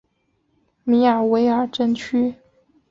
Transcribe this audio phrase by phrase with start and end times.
[0.83, 2.33] 米尔维尔镇区。